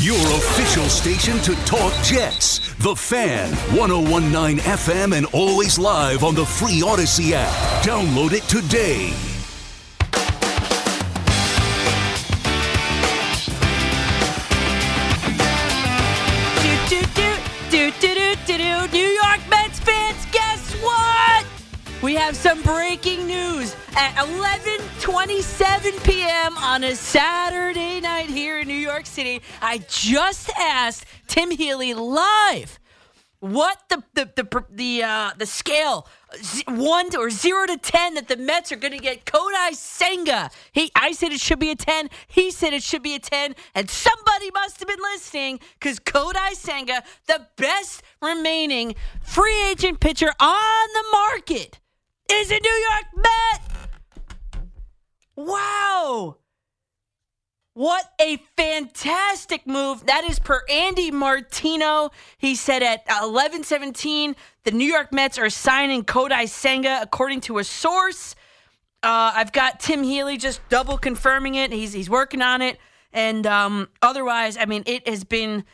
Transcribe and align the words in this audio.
Your 0.00 0.14
official 0.14 0.88
station 0.88 1.40
to 1.40 1.56
talk 1.64 1.92
Jets. 2.04 2.60
The 2.76 2.94
Fan, 2.94 3.52
1019 3.76 4.58
FM, 4.58 5.16
and 5.16 5.26
always 5.32 5.76
live 5.76 6.22
on 6.22 6.36
the 6.36 6.46
free 6.46 6.82
Audacy 6.82 7.32
app. 7.32 7.52
Download 7.84 8.32
it 8.32 8.44
today. 8.44 9.08
Do, 16.62 17.00
do, 17.10 17.30
do, 17.68 17.90
do, 17.90 18.14
do, 18.14 18.36
do, 18.46 18.56
do. 18.56 18.92
New 18.92 19.08
York 19.08 19.40
Mets 19.50 19.80
fans, 19.80 20.24
guess 20.30 20.74
what? 20.74 21.44
We 22.02 22.14
have 22.14 22.36
some 22.36 22.62
breaking 22.62 23.26
news 23.26 23.74
at 23.98 24.14
11:27 24.14 26.04
p.m. 26.04 26.56
on 26.58 26.84
a 26.84 26.94
Saturday 26.94 28.00
night 28.00 28.30
here 28.30 28.60
in 28.60 28.68
New 28.68 28.74
York 28.74 29.06
City. 29.06 29.42
I 29.60 29.78
just 29.88 30.50
asked 30.56 31.04
Tim 31.26 31.50
Healy 31.50 31.94
live 31.94 32.78
what 33.40 33.82
the 33.88 34.04
the 34.14 34.30
the 34.36 34.64
the, 34.70 35.02
uh, 35.02 35.32
the 35.36 35.46
scale 35.46 36.06
one 36.68 37.10
to, 37.10 37.18
or 37.18 37.28
zero 37.30 37.66
to 37.66 37.76
ten 37.76 38.14
that 38.14 38.28
the 38.28 38.36
Mets 38.36 38.70
are 38.70 38.76
going 38.76 38.92
to 38.92 39.00
get 39.00 39.24
Kodai 39.24 39.74
Senga. 39.74 40.50
He, 40.70 40.92
I 40.94 41.10
said 41.10 41.32
it 41.32 41.40
should 41.40 41.58
be 41.58 41.72
a 41.72 41.76
ten. 41.76 42.08
He 42.28 42.52
said 42.52 42.72
it 42.74 42.84
should 42.84 43.02
be 43.02 43.16
a 43.16 43.18
ten, 43.18 43.56
and 43.74 43.90
somebody 43.90 44.52
must 44.52 44.78
have 44.78 44.86
been 44.86 45.02
listening 45.12 45.58
because 45.72 45.98
Kodai 45.98 46.54
Senga, 46.54 47.02
the 47.26 47.48
best 47.56 48.04
remaining 48.22 48.94
free 49.22 49.70
agent 49.70 49.98
pitcher 49.98 50.32
on 50.38 50.88
the 50.94 51.04
market, 51.10 51.80
is 52.30 52.52
a 52.52 52.60
New 52.60 52.70
York 52.90 53.06
Met. 53.16 53.67
Wow. 55.38 56.38
What 57.74 58.12
a 58.20 58.42
fantastic 58.56 59.68
move. 59.68 60.04
That 60.06 60.28
is 60.28 60.40
per 60.40 60.64
Andy 60.68 61.12
Martino. 61.12 62.10
He 62.38 62.56
said 62.56 62.82
at 62.82 63.06
11:17 63.06 64.34
the 64.64 64.72
New 64.72 64.84
York 64.84 65.12
Mets 65.12 65.38
are 65.38 65.48
signing 65.48 66.02
Kodai 66.02 66.48
Senga 66.48 66.98
according 67.00 67.42
to 67.42 67.58
a 67.58 67.64
source. 67.64 68.34
Uh, 69.04 69.30
I've 69.32 69.52
got 69.52 69.78
Tim 69.78 70.02
Healy 70.02 70.38
just 70.38 70.60
double 70.70 70.98
confirming 70.98 71.54
it. 71.54 71.70
He's 71.70 71.92
he's 71.92 72.10
working 72.10 72.42
on 72.42 72.60
it. 72.60 72.76
And 73.12 73.46
um, 73.46 73.88
otherwise, 74.02 74.56
I 74.56 74.64
mean, 74.64 74.82
it 74.86 75.06
has 75.06 75.22
been 75.22 75.64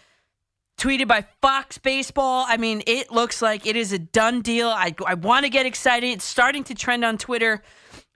tweeted 0.77 1.09
by 1.09 1.25
Fox 1.41 1.79
Baseball. 1.79 2.45
I 2.47 2.59
mean, 2.59 2.83
it 2.87 3.11
looks 3.11 3.41
like 3.41 3.67
it 3.67 3.77
is 3.77 3.93
a 3.93 3.99
done 3.99 4.43
deal. 4.43 4.69
I, 4.69 4.95
I 5.07 5.15
want 5.15 5.45
to 5.45 5.49
get 5.49 5.65
excited. 5.65 6.09
It's 6.09 6.25
starting 6.25 6.65
to 6.65 6.75
trend 6.75 7.03
on 7.03 7.17
Twitter. 7.17 7.63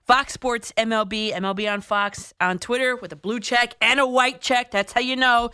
Fox 0.08 0.32
Sports 0.32 0.72
MLB, 0.78 1.34
MLB 1.34 1.70
on 1.70 1.82
Fox 1.82 2.32
on 2.40 2.58
Twitter 2.58 2.96
with 2.96 3.12
a 3.12 3.16
blue 3.16 3.38
check 3.38 3.74
and 3.82 4.00
a 4.00 4.06
white 4.06 4.40
check. 4.40 4.70
That's 4.70 4.94
how 4.94 5.02
you 5.02 5.16
know. 5.16 5.50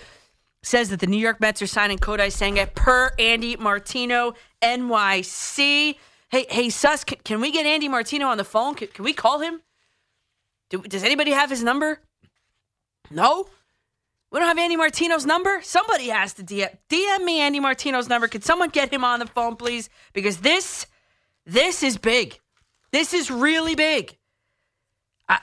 Says 0.62 0.90
that 0.90 1.00
the 1.00 1.08
New 1.08 1.18
York 1.18 1.40
Mets 1.40 1.60
are 1.60 1.66
signing 1.66 1.98
Kodai 1.98 2.30
Senga 2.30 2.68
per 2.68 3.10
Andy 3.18 3.56
Martino, 3.56 4.34
NYC. 4.62 5.96
Hey, 6.30 6.46
hey, 6.48 6.70
Sus, 6.70 7.02
can, 7.02 7.18
can 7.24 7.40
we 7.40 7.50
get 7.50 7.66
Andy 7.66 7.88
Martino 7.88 8.28
on 8.28 8.38
the 8.38 8.44
phone? 8.44 8.76
Can, 8.76 8.88
can 8.88 9.04
we 9.04 9.12
call 9.12 9.40
him? 9.40 9.60
Do, 10.70 10.80
does 10.82 11.02
anybody 11.02 11.32
have 11.32 11.50
his 11.50 11.64
number? 11.64 11.98
No? 13.10 13.48
We 14.30 14.38
don't 14.38 14.48
have 14.48 14.58
Andy 14.58 14.76
Martino's 14.76 15.26
number? 15.26 15.60
Somebody 15.62 16.08
has 16.08 16.32
to 16.34 16.44
DM, 16.44 16.74
DM 16.88 17.24
me 17.24 17.40
Andy 17.40 17.58
Martino's 17.58 18.08
number. 18.08 18.28
Could 18.28 18.44
someone 18.44 18.70
get 18.70 18.92
him 18.92 19.04
on 19.04 19.18
the 19.18 19.26
phone, 19.26 19.56
please? 19.56 19.90
Because 20.12 20.38
this, 20.38 20.86
this 21.44 21.82
is 21.82 21.98
big. 21.98 22.38
This 22.92 23.12
is 23.12 23.30
really 23.32 23.74
big. 23.74 24.16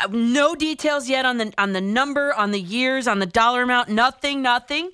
No 0.09 0.55
details 0.55 1.09
yet 1.09 1.25
on 1.25 1.37
the 1.37 1.53
on 1.57 1.73
the 1.73 1.81
number, 1.81 2.33
on 2.33 2.51
the 2.51 2.61
years, 2.61 3.07
on 3.07 3.19
the 3.19 3.25
dollar 3.25 3.63
amount. 3.63 3.89
Nothing, 3.89 4.41
nothing. 4.41 4.91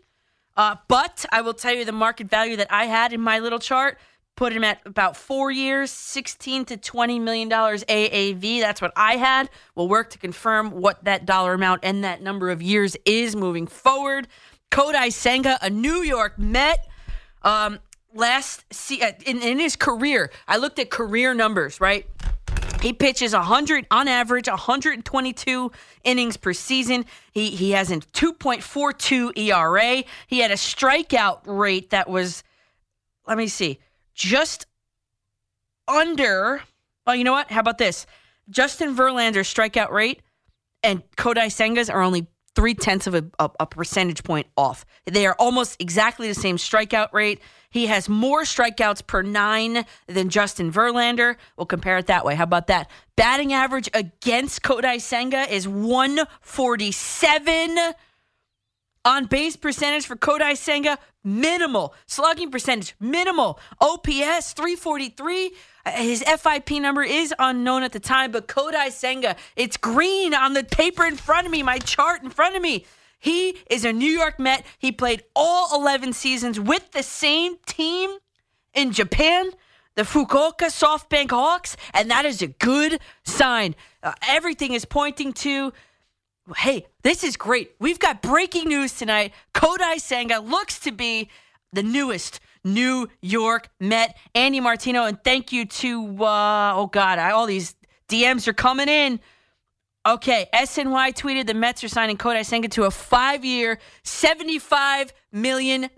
Uh, 0.55 0.75
but 0.87 1.25
I 1.31 1.41
will 1.41 1.53
tell 1.53 1.73
you 1.73 1.85
the 1.85 1.91
market 1.91 2.29
value 2.29 2.55
that 2.55 2.67
I 2.71 2.85
had 2.85 3.13
in 3.13 3.21
my 3.21 3.39
little 3.39 3.59
chart 3.59 3.97
put 4.37 4.53
him 4.53 4.63
at 4.63 4.79
about 4.85 5.17
four 5.17 5.51
years, 5.51 5.91
sixteen 5.91 6.63
to 6.65 6.77
twenty 6.77 7.19
million 7.19 7.49
dollars 7.49 7.83
AAV. 7.89 8.61
That's 8.61 8.81
what 8.81 8.93
I 8.95 9.17
had. 9.17 9.49
We'll 9.75 9.89
work 9.89 10.11
to 10.11 10.17
confirm 10.17 10.71
what 10.71 11.03
that 11.03 11.25
dollar 11.25 11.53
amount 11.53 11.81
and 11.83 12.05
that 12.05 12.21
number 12.21 12.49
of 12.49 12.61
years 12.61 12.95
is 13.03 13.35
moving 13.35 13.67
forward. 13.67 14.29
Kodai 14.71 15.11
Senga, 15.11 15.57
a 15.61 15.69
New 15.69 16.01
York 16.01 16.39
Met. 16.39 16.87
Um, 17.41 17.79
last 18.13 18.63
uh, 19.01 19.11
in, 19.25 19.41
in 19.41 19.59
his 19.59 19.75
career, 19.75 20.31
I 20.47 20.57
looked 20.57 20.79
at 20.79 20.89
career 20.89 21.33
numbers. 21.33 21.81
Right, 21.81 22.05
he 22.81 22.93
pitches 22.93 23.33
100 23.33 23.87
on 23.91 24.07
average, 24.07 24.47
122 24.47 25.71
innings 26.03 26.37
per 26.37 26.53
season. 26.53 27.05
He 27.31 27.49
he 27.49 27.71
has 27.71 27.91
a 27.91 27.97
2.42 27.97 29.37
ERA. 29.37 30.03
He 30.27 30.39
had 30.39 30.51
a 30.51 30.55
strikeout 30.55 31.41
rate 31.45 31.89
that 31.91 32.09
was, 32.09 32.43
let 33.27 33.37
me 33.37 33.47
see, 33.47 33.79
just 34.13 34.65
under. 35.87 36.61
Well, 37.05 37.15
you 37.15 37.23
know 37.23 37.31
what? 37.31 37.51
How 37.51 37.61
about 37.61 37.77
this? 37.77 38.05
Justin 38.49 38.95
Verlander's 38.95 39.53
strikeout 39.53 39.91
rate 39.91 40.21
and 40.83 41.03
Kodai 41.17 41.47
Senga's 41.47 41.89
are 41.89 42.01
only 42.01 42.27
three 42.57 42.73
tenths 42.73 43.05
of 43.05 43.13
a, 43.13 43.23
a, 43.37 43.51
a 43.59 43.67
percentage 43.67 44.23
point 44.23 44.47
off. 44.57 44.83
They 45.05 45.27
are 45.27 45.35
almost 45.37 45.79
exactly 45.79 46.27
the 46.27 46.33
same 46.33 46.57
strikeout 46.57 47.13
rate. 47.13 47.39
He 47.69 47.85
has 47.85 48.09
more 48.09 48.41
strikeouts 48.41 49.05
per 49.05 49.21
nine 49.21 49.85
than 50.07 50.29
Justin 50.29 50.71
Verlander. 50.71 51.35
We'll 51.55 51.67
compare 51.67 51.99
it 51.99 52.07
that 52.07 52.25
way. 52.25 52.33
How 52.33 52.45
about 52.45 52.65
that? 52.67 52.89
Batting 53.15 53.53
average 53.53 53.91
against 53.93 54.63
Kodai 54.63 54.99
Senga 54.99 55.53
is 55.53 55.67
147. 55.67 57.77
On 59.05 59.25
base 59.27 59.55
percentage 59.55 60.07
for 60.07 60.15
Kodai 60.15 60.57
Senga, 60.57 60.97
minimal. 61.23 61.93
Slugging 62.07 62.49
percentage, 62.49 62.95
minimal. 62.99 63.59
OPS, 63.79 64.53
343. 64.53 65.51
His 65.91 66.23
FIP 66.23 66.71
number 66.71 67.03
is 67.03 67.33
unknown 67.39 67.83
at 67.83 67.91
the 67.91 67.99
time, 67.99 68.31
but 68.31 68.47
Kodai 68.47 68.91
Senga, 68.91 69.35
it's 69.55 69.77
green 69.77 70.33
on 70.33 70.53
the 70.53 70.63
paper 70.63 71.05
in 71.05 71.15
front 71.15 71.45
of 71.45 71.51
me, 71.51 71.63
my 71.63 71.79
chart 71.79 72.23
in 72.23 72.29
front 72.29 72.55
of 72.55 72.61
me. 72.61 72.85
He 73.19 73.57
is 73.69 73.83
a 73.83 73.93
New 73.93 74.11
York 74.11 74.39
Met. 74.39 74.65
He 74.77 74.91
played 74.91 75.23
all 75.35 75.79
11 75.79 76.13
seasons 76.13 76.59
with 76.59 76.91
the 76.91 77.03
same 77.03 77.57
team 77.65 78.17
in 78.73 78.91
Japan, 78.91 79.51
the 79.95 80.03
Fukuoka 80.03 80.67
SoftBank 80.67 81.31
Hawks, 81.31 81.75
and 81.93 82.11
that 82.11 82.25
is 82.25 82.41
a 82.41 82.47
good 82.47 82.99
sign. 83.23 83.75
Uh, 84.03 84.13
everything 84.27 84.73
is 84.73 84.85
pointing 84.85 85.33
to 85.33 85.73
hey, 86.55 86.85
this 87.03 87.23
is 87.23 87.35
great. 87.35 87.71
We've 87.79 87.99
got 87.99 88.21
breaking 88.21 88.69
news 88.69 88.93
tonight. 88.93 89.33
Kodai 89.53 89.99
Senga 89.99 90.39
looks 90.39 90.79
to 90.79 90.91
be 90.91 91.29
the 91.73 91.83
newest 91.83 92.39
New 92.73 93.07
York 93.21 93.69
Met. 93.79 94.17
Andy 94.35 94.59
Martino, 94.59 95.05
and 95.05 95.21
thank 95.23 95.51
you 95.51 95.65
to, 95.65 96.23
uh, 96.23 96.73
oh 96.75 96.87
God, 96.87 97.19
I, 97.19 97.31
all 97.31 97.45
these 97.45 97.75
DMs 98.09 98.47
are 98.47 98.53
coming 98.53 98.87
in. 98.89 99.19
Okay, 100.07 100.47
SNY 100.53 101.13
tweeted 101.17 101.47
the 101.47 101.53
Mets 101.53 101.83
are 101.83 101.89
signing 101.89 102.17
Kodai 102.17 102.45
Senga 102.45 102.69
to 102.69 102.83
a 102.83 102.91
five 102.91 103.43
year, 103.43 103.77
$75 104.05 105.11
million 105.33 105.89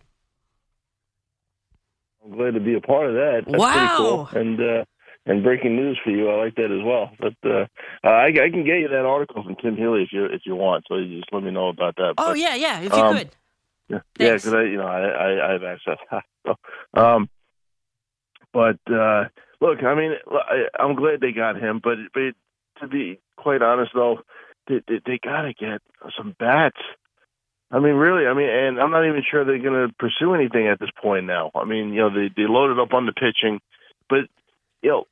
I'm 2.24 2.32
glad 2.38 2.54
to 2.56 2.60
be 2.60 2.74
a 2.76 2.82
part 2.82 3.08
of 3.10 3.14
that. 3.16 3.44
That's 3.48 3.60
Wow. 3.60 3.96
cool. 3.98 4.30
And 4.42 4.60
uh, 4.60 4.86
and 5.28 5.44
breaking 5.44 5.76
news 5.76 6.00
for 6.04 6.12
you, 6.12 6.30
I 6.30 6.36
like 6.38 6.56
that 6.56 6.72
as 6.72 6.84
well. 6.84 7.10
But 7.20 7.34
uh, 7.50 7.66
I, 8.04 8.28
I 8.28 8.50
can 8.50 8.64
get 8.64 8.80
you 8.80 8.88
that 8.90 9.06
article 9.06 9.44
from 9.44 9.56
Tim 9.56 9.76
Healy 9.76 10.04
if 10.04 10.10
you 10.14 10.26
if 10.26 10.42
you 10.46 10.56
want. 10.56 10.86
So 10.88 10.96
you 10.98 11.20
just 11.20 11.32
let 11.34 11.44
me 11.44 11.52
know 11.52 11.68
about 11.70 11.96
that. 11.98 12.14
Oh 12.18 12.30
But, 12.32 12.40
yeah, 12.40 12.56
yeah. 12.56 12.80
If 12.82 12.94
you 12.94 13.00
um, 13.04 13.18
could. 13.18 13.30
yeah, 13.90 14.00
yeah, 14.20 14.34
because 14.36 14.54
I, 14.54 14.62
you 14.64 14.78
know, 14.78 14.88
I, 14.88 15.02
I, 15.02 15.50
I 15.50 15.52
have 15.54 15.64
access. 15.64 15.98
so, 16.48 16.56
um, 16.94 17.30
but 18.56 18.80
uh, 18.90 19.26
look, 19.60 19.84
I 19.84 19.96
mean, 19.96 20.14
I, 20.32 20.68
I'm 20.82 20.96
glad 20.96 21.20
they 21.20 21.34
got 21.34 21.62
him, 21.62 21.82
but 21.84 21.98
but 22.14 22.34
to 22.80 22.88
be 22.88 23.20
quite 23.36 23.62
honest, 23.62 23.92
though, 23.94 24.20
they 24.68 24.82
they, 24.88 25.02
they 25.06 25.20
got 25.22 25.42
to 25.42 25.54
get 25.54 25.82
some 26.18 26.34
bats. 26.40 26.80
I 27.70 27.80
mean, 27.80 27.96
really, 27.96 28.28
I 28.28 28.34
mean, 28.34 28.48
and 28.48 28.80
I'm 28.80 28.92
not 28.92 29.06
even 29.06 29.24
sure 29.30 29.44
they're 29.44 29.60
going 29.60 29.90
to 29.90 29.94
pursue 30.00 30.34
anything 30.34 30.70
at 30.70 30.80
this 30.80 30.90
point 31.02 31.26
now. 31.26 31.52
I 31.54 31.66
mean, 31.66 31.90
you 31.90 32.00
know, 32.00 32.10
they 32.10 32.30
they 32.34 32.48
loaded 32.48 32.80
up 32.80 32.94
on 32.94 33.06
the 33.06 33.12
pitching, 33.12 33.60
but 34.10 34.30
you 34.82 34.90
know, 34.90 35.04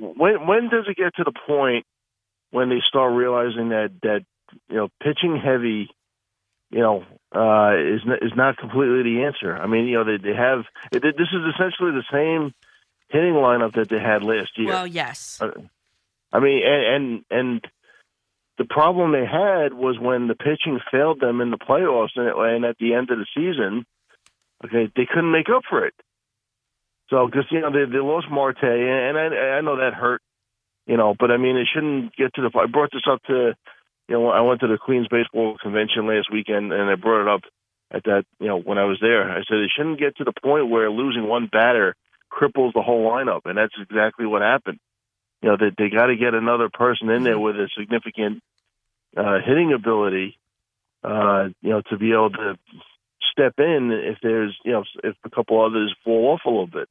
when 0.00 0.48
when 0.48 0.68
does 0.68 0.86
it 0.88 0.96
get 0.96 1.14
to 1.16 1.24
the 1.24 1.38
point 1.46 1.86
when 2.50 2.68
they 2.68 2.80
start 2.84 3.12
realizing 3.12 3.68
that 3.68 3.92
that 4.02 4.24
you 4.68 4.76
know 4.76 4.88
pitching 5.00 5.36
heavy 5.36 5.88
you 6.70 6.80
know, 6.80 7.04
uh, 7.34 7.76
is 7.78 8.02
is 8.20 8.32
not 8.36 8.58
completely 8.58 9.02
the 9.02 9.24
answer. 9.24 9.56
I 9.56 9.66
mean, 9.66 9.86
you 9.86 9.94
know, 9.94 10.04
they 10.04 10.18
they 10.22 10.34
have 10.34 10.64
it, 10.92 11.02
this 11.02 11.28
is 11.32 11.54
essentially 11.54 11.92
the 11.92 12.04
same 12.12 12.52
hitting 13.08 13.34
lineup 13.34 13.74
that 13.74 13.88
they 13.88 13.98
had 13.98 14.22
last 14.22 14.50
year. 14.56 14.68
Well, 14.68 14.86
yes. 14.86 15.38
Uh, 15.40 15.50
I 16.32 16.40
mean, 16.40 16.62
and, 16.64 16.84
and 16.94 17.24
and 17.30 17.66
the 18.58 18.64
problem 18.64 19.12
they 19.12 19.26
had 19.26 19.72
was 19.72 19.98
when 19.98 20.28
the 20.28 20.34
pitching 20.34 20.80
failed 20.90 21.20
them 21.20 21.40
in 21.40 21.50
the 21.50 21.58
playoffs 21.58 22.16
and, 22.16 22.28
and 22.28 22.64
at 22.64 22.76
the 22.78 22.94
end 22.94 23.10
of 23.10 23.18
the 23.18 23.26
season, 23.34 23.86
okay, 24.64 24.90
they 24.94 25.06
couldn't 25.06 25.32
make 25.32 25.48
up 25.48 25.62
for 25.68 25.86
it. 25.86 25.94
So, 27.10 27.26
because 27.26 27.46
you 27.50 27.60
know 27.60 27.70
they 27.70 27.90
they 27.90 27.98
lost 27.98 28.26
Marte, 28.30 28.62
and 28.62 29.16
I 29.16 29.56
I 29.56 29.60
know 29.62 29.76
that 29.76 29.94
hurt, 29.94 30.20
you 30.86 30.96
know, 30.96 31.14
but 31.18 31.30
I 31.30 31.38
mean 31.38 31.56
it 31.56 31.68
shouldn't 31.72 32.14
get 32.16 32.34
to 32.34 32.42
the. 32.42 32.58
I 32.58 32.66
brought 32.66 32.90
this 32.92 33.08
up 33.10 33.22
to, 33.24 33.54
you 34.08 34.14
know, 34.14 34.28
I 34.28 34.42
went 34.42 34.60
to 34.60 34.68
the 34.68 34.76
Queens 34.76 35.08
baseball 35.08 35.56
convention 35.62 36.06
last 36.06 36.30
weekend, 36.30 36.72
and 36.72 36.90
I 36.90 36.96
brought 36.96 37.22
it 37.22 37.28
up 37.28 37.40
at 37.90 38.04
that, 38.04 38.24
you 38.38 38.48
know, 38.48 38.58
when 38.58 38.76
I 38.76 38.84
was 38.84 38.98
there. 39.00 39.30
I 39.30 39.38
said 39.48 39.58
it 39.58 39.70
shouldn't 39.74 39.98
get 39.98 40.16
to 40.16 40.24
the 40.24 40.34
point 40.42 40.68
where 40.68 40.90
losing 40.90 41.26
one 41.26 41.48
batter 41.50 41.96
cripples 42.30 42.72
the 42.74 42.82
whole 42.82 43.10
lineup, 43.10 43.42
and 43.44 43.56
that's 43.56 43.74
exactly 43.80 44.26
what 44.26 44.42
happened. 44.42 44.78
You 45.42 45.50
know, 45.50 45.56
they 45.56 45.70
they 45.76 45.88
got 45.90 46.06
to 46.06 46.16
get 46.16 46.34
another 46.34 46.68
person 46.68 47.08
in 47.10 47.22
there 47.22 47.38
with 47.38 47.56
a 47.56 47.68
significant 47.78 48.42
uh, 49.16 49.38
hitting 49.44 49.72
ability, 49.72 50.38
uh, 51.04 51.48
you 51.62 51.70
know, 51.70 51.82
to 51.90 51.96
be 51.96 52.12
able 52.12 52.30
to 52.30 52.58
step 53.32 53.54
in 53.58 53.92
if 53.92 54.18
there's, 54.22 54.56
you 54.64 54.72
know, 54.72 54.84
if 55.04 55.14
a 55.24 55.30
couple 55.30 55.64
others 55.64 55.94
fall 56.04 56.32
off 56.32 56.40
a 56.44 56.50
little 56.50 56.66
bit. 56.66 56.88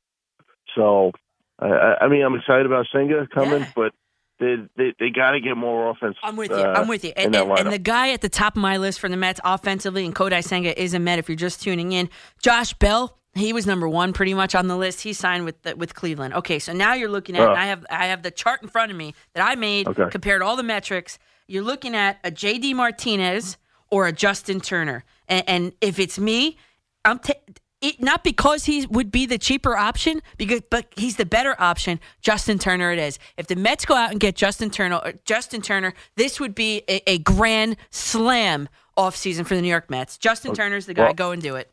So, 0.75 1.11
I, 1.59 1.67
I 1.67 2.05
I 2.05 2.07
mean, 2.07 2.23
I'm 2.23 2.35
excited 2.35 2.65
about 2.65 2.87
Senga 2.91 3.27
coming, 3.33 3.61
Yeah. 3.61 3.71
but 3.75 3.91
they 4.39 4.55
they, 4.77 4.93
they 4.99 5.09
got 5.09 5.31
to 5.31 5.39
get 5.41 5.57
more 5.57 5.89
offense. 5.89 6.15
I'm 6.23 6.35
with 6.37 6.51
you. 6.51 6.57
uh, 6.57 6.73
I'm 6.77 6.87
with 6.87 7.03
you. 7.03 7.11
And, 7.17 7.35
and, 7.35 7.51
and 7.59 7.71
the 7.71 7.79
guy 7.79 8.11
at 8.11 8.21
the 8.21 8.29
top 8.29 8.55
of 8.55 8.61
my 8.61 8.77
list 8.77 8.99
for 8.99 9.09
the 9.09 9.17
Mets 9.17 9.41
offensively, 9.43 10.05
and 10.05 10.15
Kodai 10.15 10.43
Senga 10.43 10.79
is 10.81 10.93
a 10.93 10.99
Met. 10.99 11.19
If 11.19 11.27
you're 11.27 11.35
just 11.35 11.61
tuning 11.61 11.91
in, 11.91 12.09
Josh 12.41 12.73
Bell, 12.75 13.17
he 13.35 13.53
was 13.53 13.67
number 13.67 13.87
one 13.87 14.13
pretty 14.13 14.33
much 14.33 14.55
on 14.55 14.67
the 14.67 14.75
list. 14.77 15.01
He 15.01 15.13
signed 15.13 15.45
with 15.45 15.61
the, 15.61 15.75
with 15.75 15.93
Cleveland. 15.93 16.33
Okay, 16.33 16.59
so 16.59 16.73
now 16.73 16.93
you're 16.93 17.09
looking 17.09 17.35
at. 17.37 17.47
And 17.47 17.57
I 17.57 17.65
have 17.67 17.85
I 17.89 18.07
have 18.07 18.23
the 18.23 18.31
chart 18.31 18.61
in 18.63 18.67
front 18.69 18.91
of 18.91 18.97
me 18.97 19.13
that 19.33 19.47
I 19.47 19.55
made 19.55 19.87
Okay. 19.87 20.09
compared 20.09 20.41
all 20.41 20.55
the 20.55 20.63
metrics. 20.63 21.19
You're 21.47 21.63
looking 21.63 21.95
at 21.95 22.19
a 22.23 22.31
JD 22.31 22.73
Martinez 22.75 23.57
or 23.89 24.07
a 24.07 24.11
Justin 24.11 24.59
Turner, 24.59 25.03
and, 25.29 25.43
and 25.47 25.71
if 25.81 25.99
it's 25.99 26.17
me, 26.19 26.57
I'm. 27.05 27.19
ta 27.19 27.33
it, 27.79 28.01
not 28.01 28.23
because 28.23 28.65
he 28.65 28.87
would 28.87 29.11
be 29.11 29.27
the 29.27 29.37
cheaper 29.37 29.77
option, 29.77 30.23
because 30.39 30.61
but 30.71 30.87
he's 30.97 31.17
the 31.17 31.27
better 31.27 31.55
option. 31.59 31.99
Justin 32.21 32.57
Turner, 32.57 32.91
it 32.91 32.97
is. 32.97 33.19
If 33.37 33.45
the 33.45 33.55
Mets 33.55 33.85
go 33.85 33.93
out 33.93 34.09
and 34.09 34.19
get 34.19 34.35
Justin 34.35 34.71
Turner, 34.71 34.95
uh, 34.95 35.11
Justin 35.25 35.61
Turner, 35.61 35.93
this 36.15 36.39
would 36.39 36.55
be 36.55 36.81
a, 36.89 37.07
a 37.07 37.19
grand 37.19 37.77
slam 37.91 38.67
offseason 38.97 39.45
for 39.45 39.55
the 39.55 39.61
New 39.61 39.67
York 39.69 39.91
Mets. 39.91 40.17
Justin 40.17 40.55
Turner's 40.55 40.87
the 40.87 40.95
guy. 40.95 41.03
Well- 41.03 41.13
go 41.13 41.31
and 41.31 41.39
do 41.41 41.55
it. 41.55 41.71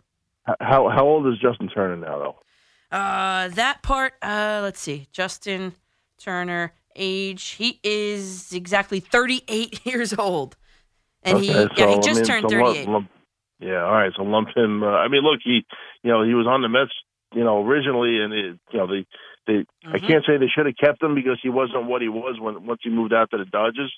How 0.60 0.88
how 0.88 1.04
old 1.04 1.26
is 1.26 1.34
Justin 1.40 1.68
Turner 1.68 1.96
now 1.96 2.18
though? 2.18 2.36
Uh, 2.96 3.48
that 3.48 3.82
part. 3.82 4.12
Uh, 4.22 4.60
let's 4.62 4.80
see. 4.80 5.08
Justin 5.12 5.74
Turner, 6.18 6.72
age. 6.96 7.42
He 7.58 7.80
is 7.82 8.52
exactly 8.52 9.00
38 9.00 9.84
years 9.86 10.14
old, 10.16 10.56
and 11.22 11.38
he 11.38 11.50
Okay, 11.50 11.74
yeah 11.76 11.88
he 11.88 11.94
so, 11.94 12.02
I 12.02 12.06
just 12.06 12.16
mean, 12.16 12.26
turned 12.26 12.42
so 12.42 12.48
38. 12.50 12.88
lump- 12.88 13.10
yeah, 13.60 13.82
all 13.84 13.92
right. 13.92 14.12
So 14.16 14.22
lump 14.22 14.48
him. 14.54 14.82
Uh, 14.82 14.88
I 14.88 15.08
mean, 15.08 15.22
look, 15.22 15.40
he, 15.42 15.64
you 16.02 16.10
know, 16.12 16.22
he 16.24 16.34
was 16.34 16.46
on 16.46 16.60
the 16.62 16.68
Mets, 16.68 16.92
you 17.32 17.42
know, 17.44 17.64
originally, 17.64 18.20
and 18.20 18.32
it, 18.32 18.58
you 18.72 18.78
know, 18.78 18.86
they, 18.86 19.06
they. 19.46 19.64
I 19.86 19.98
Mhm. 19.98 20.06
can't 20.06 20.24
say 20.26 20.36
they 20.36 20.48
should 20.54 20.66
have 20.66 20.76
kept 20.76 21.02
him 21.02 21.14
because 21.14 21.38
he 21.42 21.48
wasn't 21.48 21.86
what 21.86 22.02
he 22.02 22.08
was 22.08 22.38
when 22.38 22.66
once 22.66 22.80
he 22.82 22.90
moved 22.90 23.12
out 23.14 23.30
to 23.30 23.38
the 23.38 23.44
Dodgers. 23.44 23.92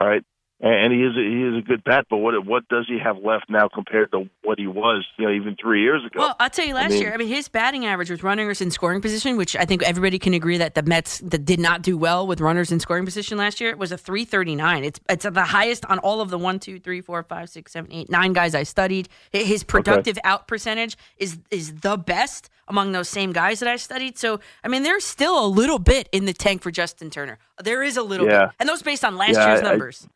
All 0.00 0.08
right, 0.08 0.24
and, 0.60 0.92
he 0.92 1.02
is 1.02 1.16
a, 1.16 1.20
he 1.20 1.42
is 1.42 1.58
a 1.58 1.60
good 1.66 1.84
bat, 1.84 2.06
but 2.08 2.18
what 2.18 2.46
what 2.46 2.66
does 2.68 2.86
he 2.88 2.98
have 2.98 3.18
left 3.18 3.50
now 3.50 3.68
compared 3.68 4.10
to 4.12 4.28
what 4.42 4.58
he 4.58 4.66
was, 4.66 5.04
you 5.18 5.26
know, 5.26 5.32
even 5.32 5.56
three 5.60 5.82
years 5.82 6.04
ago? 6.04 6.20
Well, 6.20 6.36
I'll 6.40 6.48
tell 6.50 6.64
you, 6.66 6.74
last 6.74 6.92
mean- 6.92 7.02
year, 7.02 7.12
I 7.12 7.16
mean, 7.16 7.28
his 7.28 7.48
batting 7.48 7.84
average 7.86 8.10
with 8.10 8.22
runners 8.22 8.60
in 8.60 8.70
scoring 8.70 9.00
position, 9.00 9.36
which 9.36 9.56
I 9.56 9.64
think 9.64 9.82
everybody 9.82 10.18
can 10.18 10.32
agree 10.32 10.56
that 10.58 10.74
the 10.74 10.82
Mets 10.82 11.18
that 11.20 11.44
did 11.44 11.60
not 11.60 11.82
do 11.82 11.98
well 11.98 12.26
with 12.26 12.40
runners 12.40 12.70
in 12.72 12.80
scoring 12.80 13.04
position 13.04 13.36
last 13.36 13.60
year, 13.60 13.76
was 13.76 13.92
a 13.92 13.98
339. 13.98 14.84
It's 14.84 15.00
it's 15.08 15.26
the 15.28 15.44
highest 15.44 15.84
on 15.86 15.98
all 16.00 16.20
of 16.20 16.30
the 16.30 16.38
one, 16.38 16.58
two, 16.60 16.78
three, 16.78 17.00
four, 17.00 17.22
five, 17.24 17.50
six, 17.50 17.72
seven, 17.72 17.92
eight, 17.92 18.10
nine 18.10 18.32
guys 18.32 18.54
I 18.54 18.62
studied. 18.62 19.08
His 19.32 19.64
productive 19.64 20.18
out 20.24 20.46
percentage 20.48 20.96
is 21.18 21.38
is 21.50 21.74
the 21.80 21.96
best 21.96 22.48
among 22.68 22.92
those 22.92 23.10
same 23.10 23.32
guys 23.32 23.60
that 23.60 23.68
I 23.68 23.76
studied. 23.76 24.16
So, 24.16 24.40
I 24.64 24.68
mean, 24.68 24.84
there's 24.84 25.04
still 25.04 25.44
a 25.44 25.46
little 25.46 25.78
bit 25.78 26.08
in 26.12 26.24
the 26.24 26.32
tank 26.32 26.62
for 26.62 26.70
Justin 26.70 27.10
Turner. 27.10 27.38
There 27.62 27.82
is 27.82 27.98
a 27.98 28.02
little 28.02 28.26
Yeah. 28.26 28.46
bit, 28.46 28.54
and 28.60 28.68
those 28.68 28.82
based 28.82 29.04
on 29.04 29.18
last 29.18 29.34
Yeah, 29.34 29.48
year's 29.48 29.60
I- 29.60 29.66
I- 29.66 29.70
numbers. 29.70 30.08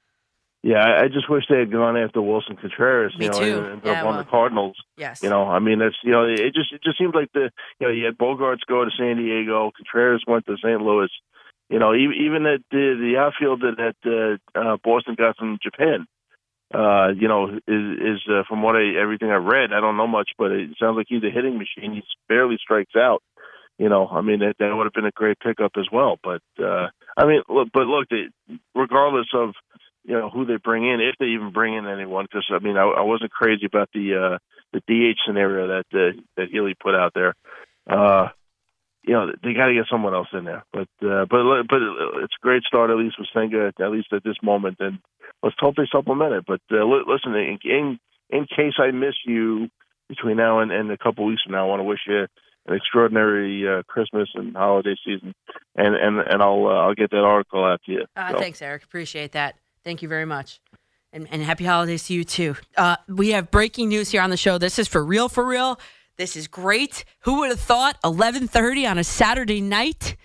Yeah, 0.63 0.79
I, 0.79 1.05
I 1.05 1.09
just 1.09 1.31
wish 1.31 1.45
they 1.49 1.61
had 1.61 1.71
gone 1.71 1.97
after 1.97 2.21
Willson 2.21 2.57
Contreras, 2.61 3.15
Me 3.17 3.27
know, 3.27 3.39
too. 3.39 3.59
and 3.59 3.67
ended 3.67 3.85
Yeah, 3.85 4.03
up 4.03 4.07
on 4.07 4.17
the 4.17 4.25
Cardinals. 4.25 4.77
yes. 4.97 5.23
You 5.23 5.31
know, 5.31 5.45
I 5.45 5.61
mean, 5.61 5.79
that's 5.79 5.95
you 6.03 6.11
know, 6.11 6.25
it 6.25 6.53
just 6.53 6.73
it 6.73 6.83
just 6.83 6.99
seems 6.99 7.15
like 7.15 7.31
the 7.33 7.51
you 7.79 7.87
know 7.87 7.93
you 7.93 8.05
had 8.07 8.19
Bogaerts 8.19 8.67
go 8.69 8.85
to 8.85 8.91
San 8.99 9.17
Diego, 9.19 9.71
Contreras 9.77 10.25
went 10.27 10.47
to 10.47 10.57
St. 10.57 10.81
Louis. 10.81 11.11
You 11.71 11.79
know, 11.79 11.95
even 11.95 12.15
even 12.21 12.43
that 12.45 12.59
the 12.71 12.97
the 12.99 13.19
outfield 13.19 13.61
that 13.63 13.95
uh, 14.05 14.59
uh, 14.59 14.77
Boston 14.83 15.15
got 15.17 15.37
from 15.37 15.59
Japan. 15.63 16.07
Uh, 16.75 17.09
you 17.17 17.29
know, 17.29 17.49
is 17.67 17.99
is 17.99 18.21
uh, 18.29 18.43
from 18.47 18.63
what 18.63 18.77
I 18.77 19.01
everything 19.01 19.31
I've 19.31 19.45
read, 19.45 19.73
I 19.73 19.81
don't 19.81 19.97
know 19.97 20.07
much, 20.07 20.31
but 20.37 20.51
it 20.53 20.71
sounds 20.79 20.97
like 20.99 21.07
he's 21.09 21.23
a 21.25 21.31
hitting 21.31 21.57
machine. 21.57 21.95
He 21.95 22.03
barely 22.29 22.59
strikes 22.61 22.95
out. 22.95 23.23
You 23.79 23.89
know, 23.89 24.07
I 24.07 24.21
mean 24.21 24.41
that 24.41 24.57
that 24.59 24.75
would 24.77 24.85
have 24.85 24.93
been 24.93 25.07
a 25.07 25.13
great 25.13 25.39
pickup 25.39 25.73
as 25.79 25.87
well. 25.91 26.19
But 26.23 26.43
uh, 26.63 26.89
I 27.17 27.27
mean, 27.27 27.43
look, 27.49 27.69
but 27.73 27.87
look, 27.87 28.09
they, 28.11 28.25
regardless 28.75 29.29
of 29.33 29.55
you 30.09 30.15
know 30.15 30.31
who 30.31 30.47
they 30.47 30.57
bring 30.57 30.89
in, 30.89 31.01
if 31.01 31.17
they 31.21 31.27
even 31.27 31.53
bring 31.53 31.75
in 31.75 31.87
anyone, 31.87 32.25
because 32.25 32.47
I 32.51 32.59
mean, 32.61 32.79
I, 32.79 32.85
I 32.85 33.03
wasn't 33.03 33.31
crazy 33.31 33.67
about 33.67 33.91
the 33.93 34.15
uh, 34.17 34.39
the 34.73 34.81
DH 34.81 35.19
scenario 35.27 35.67
that 35.69 35.85
uh, 35.93 36.19
that 36.39 36.49
Healy 36.51 36.75
put 36.83 36.95
out 36.95 37.13
there. 37.15 37.35
Uh, 37.87 38.29
you 39.03 39.13
know, 39.13 39.27
they 39.43 39.53
got 39.53 39.67
to 39.67 39.75
get 39.75 39.85
someone 39.91 40.15
else 40.15 40.29
in 40.33 40.45
there. 40.45 40.65
But 40.73 40.89
uh, 41.07 41.27
but 41.29 41.63
but 41.69 41.81
it's 42.23 42.35
a 42.41 42.43
great 42.43 42.63
start 42.63 42.89
at 42.89 42.97
least 42.97 43.17
with 43.19 43.29
Senga 43.35 43.71
at 43.79 43.91
least 43.91 44.13
at 44.15 44.25
this 44.25 44.37
moment, 44.43 44.79
and 44.81 44.99
let's 45.43 45.57
hope 45.59 45.77
they 45.77 45.87
supplement 45.93 46.33
it. 46.33 46.45
But 46.47 46.61
uh, 46.73 46.85
li- 46.85 47.05
listen, 47.07 47.35
in, 47.35 47.59
in 47.65 47.99
in 48.31 48.47
case 48.47 48.75
I 48.79 48.91
miss 48.91 49.15
you 49.27 49.69
between 50.09 50.39
now 50.39 50.61
and, 50.61 50.73
and 50.73 50.91
a 50.91 50.97
couple 50.97 51.27
weeks 51.27 51.43
from 51.43 51.53
now, 51.53 51.67
I 51.67 51.69
want 51.69 51.81
to 51.81 51.85
wish 51.85 52.01
you 52.07 52.27
an 52.67 52.75
extraordinary 52.75 53.69
uh, 53.69 53.83
Christmas 53.87 54.31
and 54.35 54.57
holiday 54.57 54.97
season, 55.05 55.35
and 55.77 55.95
and 55.95 56.19
and 56.19 56.43
I'll 56.43 56.67
uh, 56.67 56.87
I'll 56.87 56.95
get 56.95 57.11
that 57.11 57.25
article 57.25 57.63
out 57.63 57.83
to 57.85 57.93
you. 57.93 58.07
Uh, 58.17 58.33
So, 58.33 58.39
Thanks, 58.39 58.63
Eric. 58.63 58.85
Appreciate 58.85 59.33
that. 59.33 59.57
Thank 59.89 60.03
you 60.03 60.09
very 60.09 60.27
much. 60.27 60.61
And, 61.15 61.27
and 61.31 61.41
happy 61.41 61.65
holidays 61.65 62.05
to 62.09 62.13
you, 62.13 62.23
too. 62.23 62.57
Uh, 62.77 62.97
we 63.09 63.31
have 63.31 63.51
breaking 63.51 63.89
news 63.89 64.11
here 64.11 64.21
on 64.21 64.29
the 64.29 64.37
show. 64.37 64.59
This 64.59 64.79
is 64.79 64.87
for 64.87 65.03
real, 65.03 65.31
for 65.31 65.43
real. 65.43 65.81
This 66.19 66.37
is 66.37 66.47
great. 66.47 67.07
Who 67.21 67.39
would 67.39 67.49
have 67.49 67.59
thought 67.59 67.97
1130 68.03 68.87
on 68.87 68.99
a 68.99 69.05
Saturday 69.05 69.63
night? 69.63 70.19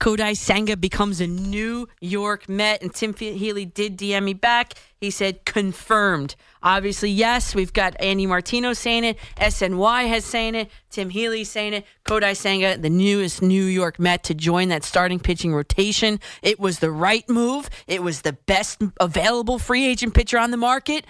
Kodai 0.00 0.36
Senga 0.36 0.76
becomes 0.76 1.20
a 1.20 1.26
New 1.26 1.88
York 2.00 2.48
Met, 2.48 2.82
and 2.82 2.94
Tim 2.94 3.14
Healy 3.14 3.64
did 3.64 3.98
DM 3.98 4.22
me 4.22 4.34
back. 4.34 4.74
He 4.96 5.10
said 5.10 5.44
confirmed. 5.44 6.36
Obviously, 6.62 7.10
yes, 7.10 7.54
we've 7.54 7.72
got 7.72 8.00
Andy 8.00 8.26
Martino 8.26 8.72
saying 8.72 9.04
it, 9.04 9.18
SNY 9.36 10.08
has 10.08 10.24
saying 10.24 10.54
it, 10.54 10.70
Tim 10.90 11.10
Healy 11.10 11.44
saying 11.44 11.74
it, 11.74 11.86
Kodai 12.04 12.36
Senga, 12.36 12.76
the 12.76 12.90
newest 12.90 13.42
New 13.42 13.64
York 13.64 13.98
Met 13.98 14.22
to 14.24 14.34
join 14.34 14.68
that 14.68 14.84
starting 14.84 15.18
pitching 15.18 15.52
rotation. 15.52 16.20
It 16.42 16.60
was 16.60 16.78
the 16.78 16.90
right 16.90 17.28
move. 17.28 17.68
It 17.86 18.02
was 18.02 18.22
the 18.22 18.32
best 18.32 18.82
available 19.00 19.58
free 19.58 19.86
agent 19.86 20.14
pitcher 20.14 20.38
on 20.38 20.50
the 20.50 20.56
market 20.56 21.04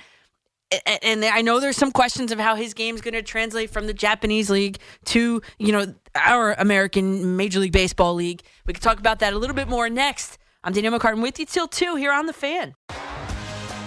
and 1.02 1.24
I 1.24 1.40
know 1.40 1.60
there's 1.60 1.76
some 1.76 1.92
questions 1.92 2.30
of 2.30 2.38
how 2.38 2.54
his 2.54 2.74
game's 2.74 3.00
going 3.00 3.14
to 3.14 3.22
translate 3.22 3.70
from 3.70 3.86
the 3.86 3.94
Japanese 3.94 4.50
league 4.50 4.78
to 5.06 5.40
you 5.58 5.72
know 5.72 5.94
our 6.24 6.52
American 6.54 7.36
Major 7.36 7.60
League 7.60 7.72
Baseball 7.72 8.14
league. 8.14 8.42
We 8.66 8.72
can 8.72 8.82
talk 8.82 8.98
about 8.98 9.18
that 9.20 9.32
a 9.32 9.38
little 9.38 9.56
bit 9.56 9.68
more 9.68 9.88
next. 9.88 10.38
I'm 10.64 10.72
Daniel 10.72 10.98
McCartan 10.98 11.22
with 11.22 11.38
you 11.38 11.46
till 11.46 11.68
two 11.68 11.96
here 11.96 12.12
on 12.12 12.26
the 12.26 12.32
Fan. 12.32 12.74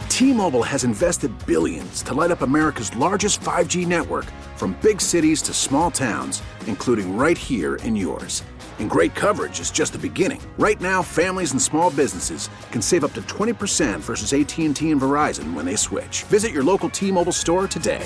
T-Mobile 0.09 0.63
has 0.63 0.83
invested 0.83 1.31
billions 1.45 2.03
to 2.03 2.13
light 2.13 2.31
up 2.31 2.41
America's 2.41 2.95
largest 2.95 3.41
5G 3.41 3.87
network 3.87 4.25
from 4.55 4.77
big 4.81 5.01
cities 5.01 5.41
to 5.41 5.53
small 5.53 5.89
towns, 5.89 6.43
including 6.67 7.17
right 7.17 7.37
here 7.37 7.75
in 7.77 7.95
yours. 7.95 8.43
And 8.79 8.89
great 8.89 9.15
coverage 9.15 9.59
is 9.59 9.71
just 9.71 9.93
the 9.93 9.99
beginning. 9.99 10.41
Right 10.57 10.79
now, 10.81 11.01
families 11.01 11.51
and 11.51 11.61
small 11.61 11.91
businesses 11.91 12.49
can 12.71 12.81
save 12.81 13.03
up 13.03 13.13
to 13.13 13.21
20% 13.21 13.99
versus 13.99 14.33
AT&T 14.33 14.91
and 14.91 15.01
Verizon 15.01 15.53
when 15.53 15.65
they 15.65 15.75
switch. 15.75 16.23
Visit 16.23 16.51
your 16.51 16.63
local 16.63 16.89
T-Mobile 16.89 17.31
store 17.31 17.67
today. 17.67 18.05